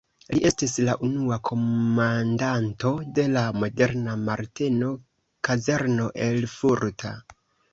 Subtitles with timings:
[0.35, 7.17] Li estis la unua komandanto de la moderna Marteno-kazerno erfurta.